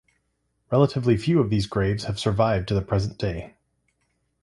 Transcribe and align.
Relatively 0.71 1.15
few 1.15 1.39
of 1.39 1.51
these 1.51 1.67
graves 1.67 2.05
have 2.05 2.17
survived 2.19 2.67
to 2.67 2.73
the 2.73 2.81
present 2.81 3.19
day. 3.19 3.53